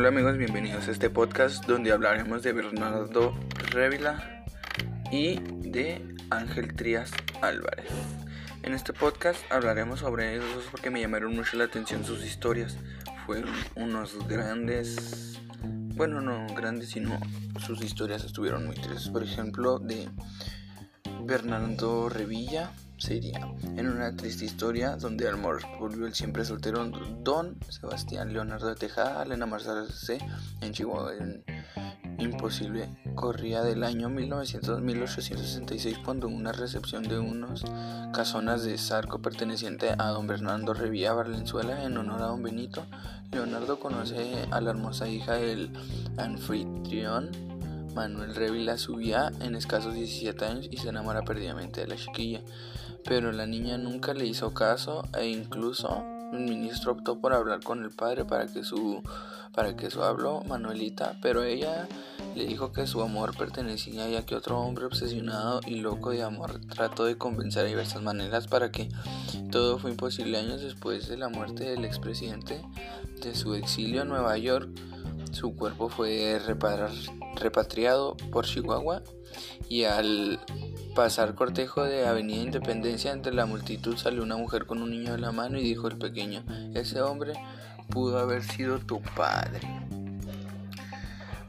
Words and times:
Hola 0.00 0.08
amigos, 0.08 0.38
bienvenidos 0.38 0.88
a 0.88 0.92
este 0.92 1.10
podcast 1.10 1.66
donde 1.66 1.92
hablaremos 1.92 2.42
de 2.42 2.54
Bernardo 2.54 3.34
Revila 3.70 4.46
y 5.12 5.40
de 5.60 6.16
Ángel 6.30 6.74
Trías 6.74 7.10
Álvarez. 7.42 7.90
En 8.62 8.72
este 8.72 8.94
podcast 8.94 9.40
hablaremos 9.52 10.00
sobre 10.00 10.36
ellos 10.36 10.66
porque 10.70 10.88
me 10.88 11.02
llamaron 11.02 11.36
mucho 11.36 11.58
la 11.58 11.64
atención 11.64 12.02
sus 12.02 12.24
historias. 12.24 12.78
Fueron 13.26 13.52
unos 13.74 14.26
grandes, 14.26 15.38
bueno 15.96 16.22
no 16.22 16.46
grandes, 16.54 16.88
sino 16.88 17.20
sus 17.58 17.82
historias 17.82 18.24
estuvieron 18.24 18.64
muy 18.64 18.76
tristes. 18.76 19.10
Por 19.10 19.22
ejemplo, 19.22 19.80
de 19.80 20.08
Bernardo 21.26 22.08
Revilla 22.08 22.72
sería 23.00 23.40
en 23.76 23.88
una 23.88 24.14
triste 24.14 24.44
historia 24.44 24.96
donde 24.96 25.26
al 25.26 25.36
volvió 25.36 26.06
el 26.06 26.14
siempre 26.14 26.44
soltero 26.44 26.84
Don 27.22 27.58
Sebastián 27.68 28.32
Leonardo 28.32 28.68
de 28.68 28.74
Tejada 28.74 29.22
al 29.22 29.32
enamorarse 29.32 30.18
en 30.60 30.72
Chihuahua. 30.72 31.12
Imposible 32.18 32.90
corría 33.14 33.62
del 33.62 33.82
año 33.82 34.10
1900 34.10 34.82
1866 34.82 35.98
cuando 36.04 36.28
una 36.28 36.52
recepción 36.52 37.02
de 37.02 37.18
unos 37.18 37.64
casonas 38.12 38.62
de 38.62 38.76
Zarco 38.76 39.22
perteneciente 39.22 39.94
a 39.96 40.08
don 40.08 40.26
Bernardo 40.26 40.74
Revilla 40.74 41.14
Valenzuela 41.14 41.82
en 41.84 41.96
honor 41.96 42.20
a 42.20 42.26
don 42.26 42.42
Benito, 42.42 42.86
Leonardo 43.32 43.80
conoce 43.80 44.46
a 44.50 44.60
la 44.60 44.70
hermosa 44.70 45.08
hija 45.08 45.34
del 45.34 45.72
anfitrión 46.18 47.30
Manuel 47.94 48.34
Revilla 48.34 48.78
subía 48.78 49.32
en 49.40 49.54
escasos 49.54 49.94
17 49.94 50.44
años 50.44 50.68
y 50.70 50.76
se 50.76 50.88
enamora 50.88 51.22
perdidamente 51.22 51.80
de 51.80 51.88
la 51.88 51.96
chiquilla 51.96 52.40
pero 53.04 53.32
la 53.32 53.46
niña 53.46 53.78
nunca 53.78 54.14
le 54.14 54.26
hizo 54.26 54.54
caso 54.54 55.02
e 55.18 55.28
incluso 55.28 56.04
el 56.32 56.40
ministro 56.40 56.92
optó 56.92 57.18
por 57.18 57.32
hablar 57.32 57.60
con 57.62 57.82
el 57.82 57.90
padre 57.90 58.24
para 58.24 58.46
que 58.46 58.62
su 58.62 59.02
para 59.52 59.74
que 59.74 59.90
su 59.90 60.02
habló 60.02 60.42
Manuelita, 60.42 61.18
pero 61.20 61.42
ella 61.42 61.88
le 62.36 62.46
dijo 62.46 62.72
que 62.72 62.86
su 62.86 63.02
amor 63.02 63.36
pertenecía 63.36 64.08
ya 64.08 64.24
que 64.24 64.36
otro 64.36 64.60
hombre 64.60 64.84
obsesionado 64.84 65.60
y 65.66 65.76
loco 65.76 66.10
de 66.10 66.22
amor 66.22 66.60
trató 66.68 67.04
de 67.04 67.18
convencer 67.18 67.64
de 67.64 67.70
diversas 67.70 68.02
maneras 68.02 68.46
para 68.46 68.70
que 68.70 68.88
todo 69.50 69.78
fue 69.78 69.90
imposible 69.90 70.38
años 70.38 70.60
después 70.60 71.08
de 71.08 71.16
la 71.16 71.28
muerte 71.28 71.64
del 71.64 71.84
expresidente 71.84 72.62
de 73.20 73.34
su 73.34 73.54
exilio 73.54 74.02
en 74.02 74.08
Nueva 74.08 74.38
York. 74.38 74.70
Su 75.32 75.54
cuerpo 75.54 75.88
fue 75.88 76.40
repatriado 77.36 78.16
por 78.30 78.46
Chihuahua 78.46 79.02
y 79.68 79.84
al 79.84 80.40
pasar 81.00 81.34
cortejo 81.34 81.82
de 81.84 82.06
Avenida 82.06 82.42
Independencia 82.42 83.10
entre 83.10 83.32
la 83.32 83.46
multitud 83.46 83.96
salió 83.96 84.22
una 84.22 84.36
mujer 84.36 84.66
con 84.66 84.82
un 84.82 84.90
niño 84.90 85.14
en 85.14 85.22
la 85.22 85.32
mano 85.32 85.58
y 85.58 85.62
dijo 85.62 85.88
el 85.88 85.96
pequeño, 85.96 86.44
ese 86.74 87.00
hombre 87.00 87.32
pudo 87.88 88.18
haber 88.18 88.44
sido 88.44 88.80
tu 88.80 89.00
padre. 89.16 89.66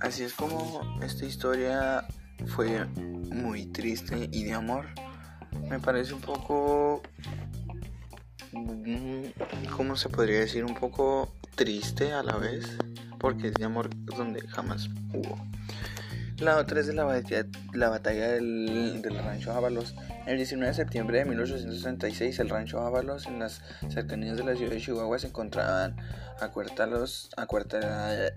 Así 0.00 0.24
es 0.24 0.34
como 0.34 1.00
esta 1.02 1.24
historia 1.24 2.06
fue 2.48 2.84
muy 2.84 3.64
triste 3.64 4.28
y 4.30 4.44
de 4.44 4.52
amor. 4.52 4.84
Me 5.70 5.78
parece 5.78 6.12
un 6.12 6.20
poco, 6.20 7.00
mm, 8.52 9.28
¿cómo 9.74 9.96
se 9.96 10.10
podría 10.10 10.40
decir? 10.40 10.66
Un 10.66 10.74
poco 10.74 11.32
triste 11.54 12.12
a 12.12 12.22
la 12.22 12.36
vez, 12.36 12.76
porque 13.18 13.46
es 13.46 13.54
de 13.54 13.64
amor 13.64 13.88
donde 14.04 14.46
jamás 14.46 14.90
hubo. 15.14 15.38
La 16.40 16.56
otra 16.56 16.78
es 16.78 16.86
de 16.86 16.94
la, 16.94 17.04
batalla, 17.04 18.28
del, 18.28 19.02
rancho 19.02 19.52
Ábalos. 19.52 19.96
El 20.24 20.36
19 20.36 20.68
de 20.68 20.74
septiembre 20.74 21.18
de 21.18 21.24
1866, 21.24 22.38
el 22.38 22.48
rancho 22.48 22.78
Ábalos, 22.80 23.26
en 23.26 23.40
las 23.40 23.60
cercanías 23.88 24.36
de 24.36 24.44
la 24.44 24.54
ciudad 24.54 24.70
de 24.70 24.80
Chihuahua, 24.80 25.18
se 25.18 25.26
encontraban 25.26 25.96
acuartelado 26.40 28.30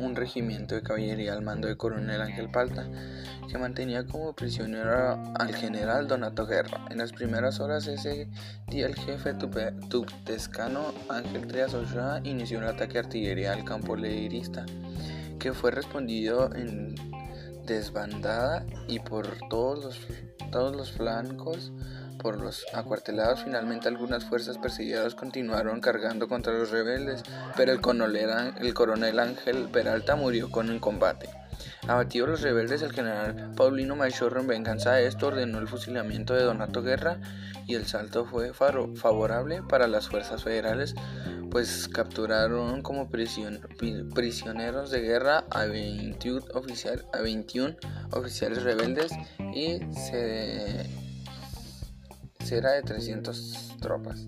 un 0.00 0.16
regimiento 0.16 0.74
de 0.74 0.82
caballería 0.82 1.32
al 1.32 1.42
mando 1.42 1.68
de 1.68 1.76
coronel 1.76 2.20
Ángel 2.20 2.50
Palta, 2.50 2.88
que 3.48 3.56
mantenía 3.58 4.04
como 4.04 4.34
prisionero 4.34 5.16
al 5.38 5.54
general 5.54 6.08
Donato 6.08 6.44
Guerra. 6.44 6.86
En 6.90 6.98
las 6.98 7.12
primeras 7.12 7.60
horas 7.60 7.86
ese 7.86 8.28
día, 8.66 8.86
el 8.86 8.96
jefe 8.96 9.34
tuptescano 9.34 10.92
Ángel 11.08 11.46
Trias 11.46 11.72
Ochoa 11.72 12.20
inició 12.24 12.58
un 12.58 12.64
ataque 12.64 12.94
de 12.94 12.98
artillería 12.98 13.52
al 13.52 13.64
campo 13.64 13.94
leirista 13.94 14.66
que 15.40 15.52
fue 15.52 15.72
respondido 15.72 16.54
en 16.54 16.94
desbandada 17.66 18.64
y 18.86 19.00
por 19.00 19.26
todos 19.48 19.84
los, 19.84 20.00
todos 20.52 20.76
los 20.76 20.92
flancos 20.92 21.72
por 22.22 22.40
los 22.40 22.66
acuartelados. 22.74 23.42
Finalmente 23.42 23.88
algunas 23.88 24.24
fuerzas 24.24 24.58
perseguidas 24.58 25.14
continuaron 25.14 25.80
cargando 25.80 26.28
contra 26.28 26.52
los 26.52 26.70
rebeldes, 26.70 27.22
pero 27.56 27.72
el 27.72 27.80
coronel, 27.80 28.54
el 28.60 28.74
coronel 28.74 29.18
Ángel 29.18 29.68
Peralta 29.72 30.14
murió 30.14 30.50
con 30.50 30.68
el 30.68 30.80
combate. 30.80 31.28
Abatidos 31.88 32.28
los 32.28 32.42
rebeldes, 32.42 32.82
el 32.82 32.92
general 32.92 33.52
Paulino 33.56 33.96
Machorro 33.96 34.40
en 34.40 34.46
venganza 34.46 34.92
de 34.92 35.06
esto 35.06 35.28
ordenó 35.28 35.58
el 35.58 35.68
fusilamiento 35.68 36.34
de 36.34 36.42
Donato 36.42 36.82
Guerra 36.82 37.18
y 37.66 37.74
el 37.74 37.86
salto 37.86 38.26
fue 38.26 38.52
favorable 38.52 39.62
para 39.62 39.86
las 39.86 40.08
fuerzas 40.08 40.42
federales 40.42 40.94
pues 41.50 41.88
capturaron 41.88 42.82
como 42.82 43.10
prisioneros 43.10 44.90
de 44.90 45.00
guerra 45.00 45.44
a 45.50 45.64
21, 45.66 46.44
oficial, 46.54 47.04
a 47.12 47.20
21 47.20 47.76
oficiales 48.12 48.62
rebeldes 48.62 49.12
y 49.52 49.80
se, 49.92 50.88
será 52.44 52.72
de 52.72 52.82
300 52.82 53.76
tropas. 53.80 54.26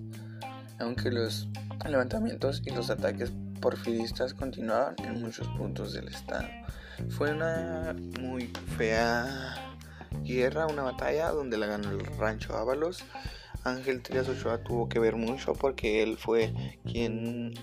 Aunque 0.79 1.11
los 1.11 1.47
levantamientos 1.85 2.61
y 2.65 2.71
los 2.71 2.89
ataques 2.89 3.31
porfiristas 3.61 4.33
continuaban 4.33 4.95
en 5.03 5.21
muchos 5.21 5.47
puntos 5.57 5.93
del 5.93 6.09
estado. 6.09 6.47
Fue 7.09 7.31
una 7.31 7.95
muy 8.19 8.51
fea 8.77 9.55
guerra, 10.23 10.67
una 10.67 10.83
batalla 10.83 11.29
donde 11.29 11.57
la 11.57 11.67
ganó 11.67 11.89
el 11.91 12.05
rancho 12.17 12.55
Ábalos 12.55 13.03
Ángel 13.63 14.01
Trias 14.01 14.27
Ochoa 14.27 14.63
tuvo 14.63 14.89
que 14.89 14.99
ver 14.99 15.15
mucho 15.15 15.53
porque 15.53 16.03
él 16.03 16.17
fue 16.17 16.53
quien 16.83 17.53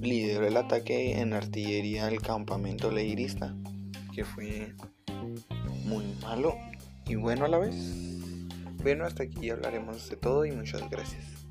lideró 0.00 0.46
el 0.46 0.56
ataque 0.56 1.20
en 1.20 1.34
artillería 1.34 2.06
del 2.06 2.20
campamento 2.20 2.90
leirista, 2.90 3.54
que 4.14 4.24
fue 4.24 4.74
muy 5.84 6.04
malo 6.22 6.54
y 7.06 7.16
bueno 7.16 7.44
a 7.44 7.48
la 7.48 7.58
vez. 7.58 7.74
Bueno, 8.82 9.04
hasta 9.04 9.24
aquí 9.24 9.50
hablaremos 9.50 10.08
de 10.08 10.16
todo 10.16 10.44
y 10.44 10.52
muchas 10.52 10.88
gracias. 10.90 11.43